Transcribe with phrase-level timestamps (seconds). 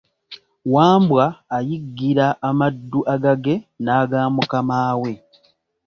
[0.73, 1.25] Wambwa
[1.57, 5.11] ayiggira amaddu agage n'agamukamaawe.